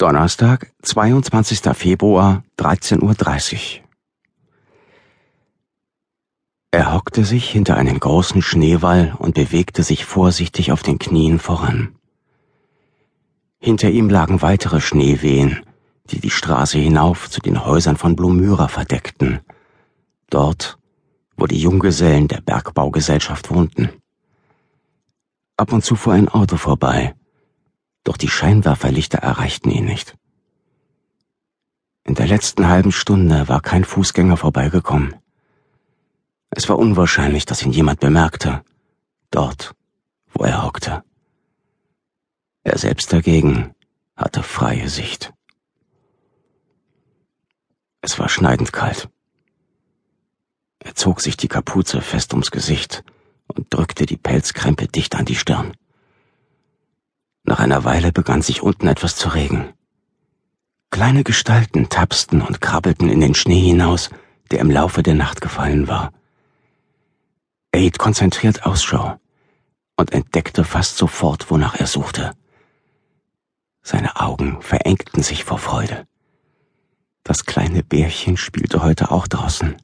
[0.00, 1.76] Donnerstag, 22.
[1.76, 3.84] Februar, 13.30 Uhr.
[6.70, 11.96] Er hockte sich hinter einen großen Schneewall und bewegte sich vorsichtig auf den Knien voran.
[13.58, 15.64] Hinter ihm lagen weitere Schneewehen,
[16.10, 19.40] die die Straße hinauf zu den Häusern von Blumyra verdeckten,
[20.30, 20.78] dort,
[21.36, 23.90] wo die Junggesellen der Bergbaugesellschaft wohnten.
[25.56, 27.16] Ab und zu fuhr ein Auto vorbei,
[28.08, 30.16] doch die Scheinwerferlichter erreichten ihn nicht.
[32.04, 35.14] In der letzten halben Stunde war kein Fußgänger vorbeigekommen.
[36.48, 38.64] Es war unwahrscheinlich, dass ihn jemand bemerkte,
[39.30, 39.74] dort,
[40.32, 41.04] wo er hockte.
[42.62, 43.74] Er selbst dagegen
[44.16, 45.34] hatte freie Sicht.
[48.00, 49.10] Es war schneidend kalt.
[50.78, 53.04] Er zog sich die Kapuze fest ums Gesicht
[53.48, 55.76] und drückte die Pelzkrempe dicht an die Stirn.
[57.48, 59.72] Nach einer Weile begann sich unten etwas zu regen.
[60.90, 64.10] Kleine Gestalten tapsten und krabbelten in den Schnee hinaus,
[64.50, 66.12] der im Laufe der Nacht gefallen war.
[67.72, 69.18] Er hielt konzentriert Ausschau
[69.96, 72.32] und entdeckte fast sofort, wonach er suchte.
[73.80, 76.06] Seine Augen verengten sich vor Freude.
[77.24, 79.74] Das kleine Bärchen spielte heute auch draußen.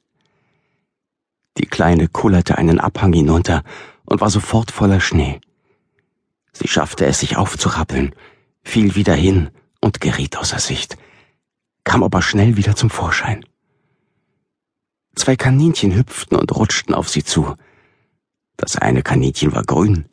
[1.57, 3.63] Die Kleine kullerte einen Abhang hinunter
[4.05, 5.41] und war sofort voller Schnee.
[6.55, 8.15] Sie schaffte es, sich aufzurappeln,
[8.63, 10.97] fiel wieder hin und geriet außer Sicht,
[11.85, 13.45] kam aber schnell wieder zum Vorschein.
[15.15, 17.55] Zwei Kaninchen hüpften und rutschten auf sie zu.
[18.57, 20.07] Das eine Kaninchen war grün,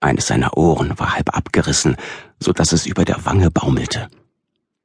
[0.00, 1.96] eines seiner Ohren war halb abgerissen,
[2.38, 4.08] so dass es über der Wange baumelte.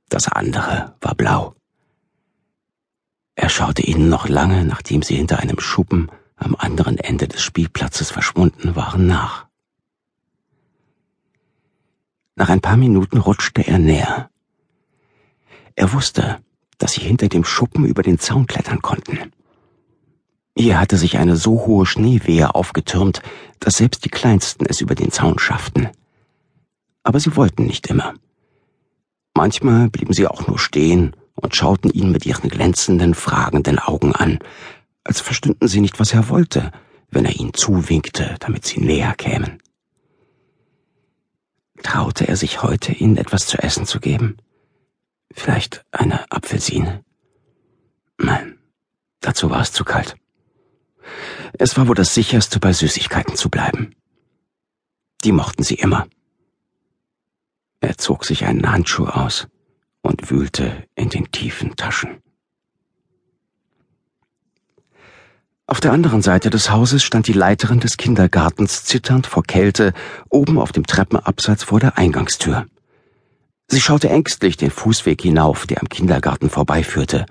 [0.09, 1.55] Das andere war blau.
[3.35, 8.11] Er schaute ihnen noch lange, nachdem sie hinter einem Schuppen am anderen Ende des Spielplatzes
[8.11, 9.47] verschwunden waren, nach.
[12.35, 14.29] Nach ein paar Minuten rutschte er näher.
[15.75, 16.39] Er wusste,
[16.77, 19.31] dass sie hinter dem Schuppen über den Zaun klettern konnten.
[20.57, 23.21] Hier hatte sich eine so hohe Schneewehe aufgetürmt,
[23.59, 25.89] dass selbst die Kleinsten es über den Zaun schafften.
[27.03, 28.13] Aber sie wollten nicht immer.
[29.33, 34.39] Manchmal blieben sie auch nur stehen und schauten ihn mit ihren glänzenden, fragenden Augen an,
[35.03, 36.71] als verstünden sie nicht, was er wollte,
[37.11, 39.59] wenn er ihnen zuwinkte, damit sie näher kämen.
[41.85, 44.37] Traute er sich heute, ihnen etwas zu essen zu geben?
[45.31, 47.05] Vielleicht eine Apfelsine?
[48.17, 48.57] Nein,
[49.21, 50.15] dazu war es zu kalt.
[51.53, 53.93] Es war wohl das sicherste, bei Süßigkeiten zu bleiben.
[55.23, 56.07] Die mochten sie immer.
[57.81, 59.47] Er zog sich einen Handschuh aus
[60.01, 62.19] und wühlte in den tiefen Taschen.
[65.85, 69.93] Der anderen Seite des Hauses stand die Leiterin des Kindergartens zitternd vor Kälte
[70.31, 72.65] oben auf dem Treppenabsatz vor der Eingangstür.
[73.67, 77.27] Sie schaute ängstlich den Fußweg hinauf, der am Kindergarten vorbeiführte.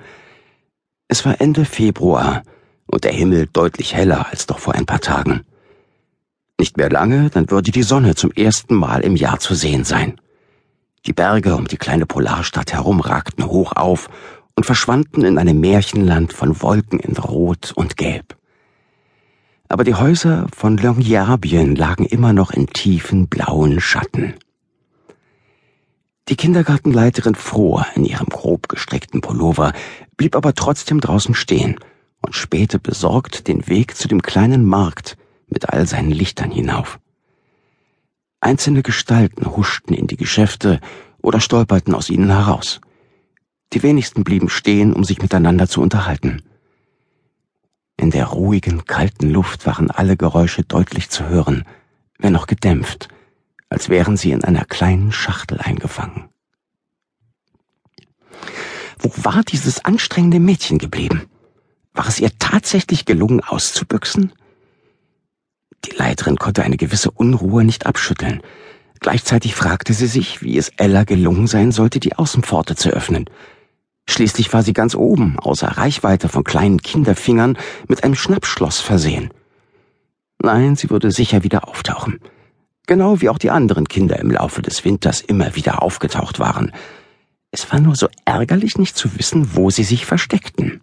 [1.08, 2.44] Es war Ende Februar
[2.86, 5.40] und der Himmel deutlich heller als doch vor ein paar Tagen.
[6.56, 10.20] Nicht mehr lange, dann würde die Sonne zum ersten Mal im Jahr zu sehen sein.
[11.06, 14.08] Die Berge um die kleine Polarstadt herum ragten hoch auf
[14.54, 18.36] und verschwanden in einem Märchenland von Wolken in Rot und Gelb.
[19.74, 24.34] Aber die Häuser von Longyearbyen lagen immer noch in tiefen blauen Schatten.
[26.28, 29.72] Die Kindergartenleiterin Froh in ihrem grob gestreckten Pullover
[30.16, 31.80] blieb aber trotzdem draußen stehen
[32.20, 35.16] und spähte besorgt den Weg zu dem kleinen Markt
[35.48, 37.00] mit all seinen Lichtern hinauf.
[38.38, 40.78] Einzelne Gestalten huschten in die Geschäfte
[41.20, 42.80] oder stolperten aus ihnen heraus.
[43.72, 46.42] Die wenigsten blieben stehen, um sich miteinander zu unterhalten.
[47.96, 51.64] In der ruhigen, kalten Luft waren alle Geräusche deutlich zu hören,
[52.18, 53.08] wenn auch gedämpft,
[53.68, 56.28] als wären sie in einer kleinen Schachtel eingefangen.
[58.98, 61.28] Wo war dieses anstrengende Mädchen geblieben?
[61.92, 64.32] War es ihr tatsächlich gelungen, auszubüchsen?
[65.84, 68.42] Die Leiterin konnte eine gewisse Unruhe nicht abschütteln.
[69.00, 73.26] Gleichzeitig fragte sie sich, wie es Ella gelungen sein sollte, die Außenpforte zu öffnen.
[74.08, 77.58] Schließlich war sie ganz oben, außer Reichweite von kleinen Kinderfingern,
[77.88, 79.30] mit einem Schnappschloss versehen.
[80.42, 82.20] Nein, sie würde sicher wieder auftauchen.
[82.86, 86.72] Genau wie auch die anderen Kinder im Laufe des Winters immer wieder aufgetaucht waren.
[87.50, 90.82] Es war nur so ärgerlich, nicht zu wissen, wo sie sich versteckten.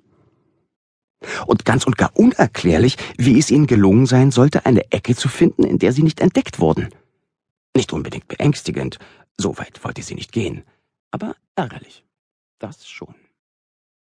[1.45, 5.63] Und ganz und gar unerklärlich, wie es ihnen gelungen sein sollte, eine Ecke zu finden,
[5.63, 6.89] in der sie nicht entdeckt wurden.
[7.75, 8.97] Nicht unbedingt beängstigend,
[9.37, 10.63] so weit wollte sie nicht gehen,
[11.11, 12.03] aber ärgerlich.
[12.61, 13.15] Das schon.